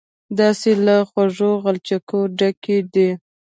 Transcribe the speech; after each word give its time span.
داسې 0.39 0.69
له 0.85 0.95
خوږو 1.09 1.51
غلچکو 1.63 2.19
ډکې 2.37 2.77
دي. 2.93 3.09